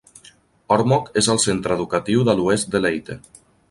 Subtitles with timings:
[0.77, 3.25] Ormoc és el centre educatiu de l'oest de Leyte.